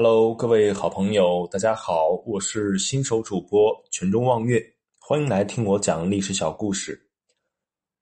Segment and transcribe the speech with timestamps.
[0.00, 4.62] Hello，各位好朋友，大家好，我是新手主播全中望月，
[5.00, 7.10] 欢迎来听我讲历史小故事。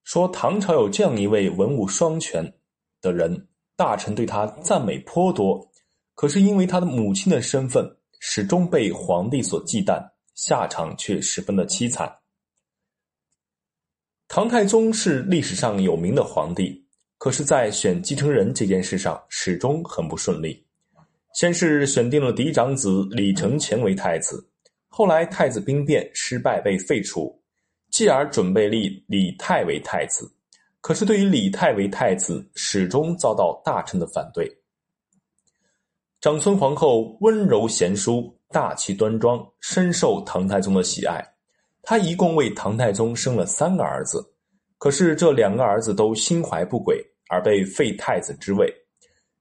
[0.04, 2.44] 说唐朝有这样一位文武双全
[3.00, 5.66] 的人，大臣对他赞美颇多，
[6.14, 7.90] 可是因为他的母亲的身份，
[8.20, 12.14] 始终被皇帝所忌惮，下场却十分的凄惨。
[14.28, 16.86] 唐太宗是历史上有名的皇帝，
[17.16, 20.65] 可是，在选继承人这件事上，始终很不顺利。
[21.36, 24.42] 先是选定了嫡长子李承乾为太子，
[24.88, 27.38] 后来太子兵变失败被废除，
[27.90, 30.26] 继而准备立李泰为太子。
[30.80, 34.50] 可是对于李泰为太子，始终遭到大臣的反对。
[36.22, 41.22] 长孙皇后温柔贤淑，大气端庄，深受唐太宗的喜爱。
[41.82, 44.24] 她一共为唐太宗生了三个儿子，
[44.78, 48.74] 可是这两个儿子都心怀不轨，而被废太子之位，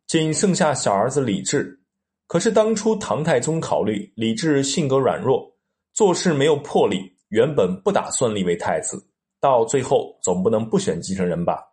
[0.08, 1.80] 仅剩下小儿子李治。
[2.28, 5.50] 可是当初唐太宗考虑李治性格软弱，
[5.94, 8.98] 做事没有魄力，原本不打算立为太子。
[9.40, 11.64] 到最后总不能不选继承人吧，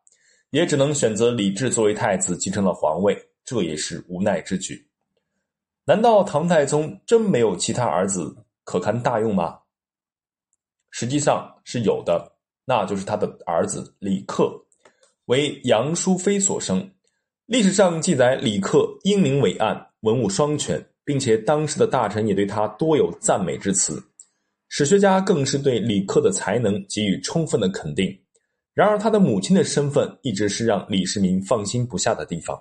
[0.51, 4.87] 也只能选择李治作为太子继承了皇位，这也是无奈之举。
[5.85, 9.59] 难道唐太宗真没有其他儿子可堪大用吗？
[10.91, 12.31] 实际上是有的，
[12.67, 14.53] 那就是他的儿子李克，
[15.25, 16.93] 为杨淑妃所生。
[17.47, 19.92] 历史上记载，李克英明伟岸。
[20.03, 24.03] 文武双全，并且当时的大臣也对他多有赞美之词，
[24.69, 28.17] 史学家更是对李克的才能给予充分的肯定。
[28.75, 32.61] 然而，他的母亲的身份一直是让李世民放心不下的地方。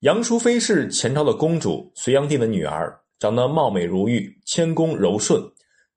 [0.00, 5.42] 杨淑妃是前朝的公主，隋炀帝的女儿，长得貌美如玉，谦恭柔顺。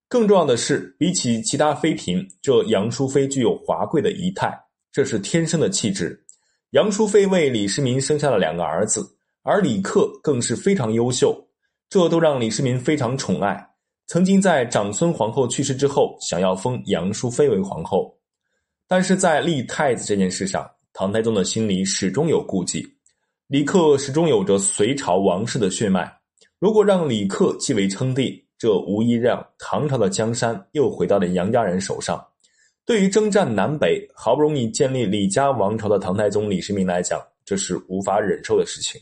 [0.07, 4.57] 更重要的是，比起其他妃嫔，这杨淑妃具有华贵的仪态，
[4.93, 6.23] 这是天生的气质。
[6.69, 9.16] 杨淑妃为李世民生下了两个儿子。
[9.47, 11.33] 而李克更是非常优秀，
[11.89, 13.57] 这都让李世民非常宠爱。
[14.05, 18.13] 曾经在长孙皇后去世之后，想要封杨淑妃为皇后，
[18.89, 22.85] 但是在立太子这件事上，唐太宗的心里始终有顾忌。
[23.47, 26.13] 李克始终有着隋朝王室的血脉，
[26.59, 32.21] 如果让李克继位称帝，这无疑让唐朝的江山又回到了杨家人手上。
[32.85, 38.99] 对于征战南北、好不容易建立李家王朝的唐太宗李世民来讲，这是无法忍受的事情。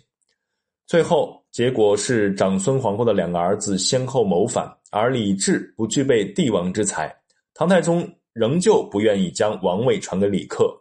[0.87, 7.11] 最后结果是长孙皇后的两个儿子先后谋反，而李治不具备帝王之才，
[7.55, 10.71] 唐太宗仍旧不愿意将王位传给李克，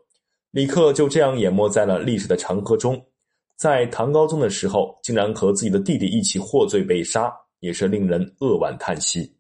[0.50, 3.02] 李克就这样淹没在了历史的长河中，
[3.56, 9.34] 在唐高宗的时候，竟然和自己的弟弟一起获罪被杀，也是令人扼腕叹息。